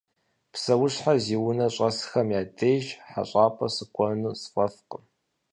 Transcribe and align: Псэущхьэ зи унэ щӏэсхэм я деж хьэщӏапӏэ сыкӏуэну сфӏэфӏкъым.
Псэущхьэ 0.51 1.13
зи 1.23 1.35
унэ 1.49 1.67
щӏэсхэм 1.73 2.27
я 2.39 2.41
деж 2.57 2.85
хьэщӏапӏэ 3.09 3.67
сыкӏуэну 3.75 4.37
сфӏэфӏкъым. 4.41 5.03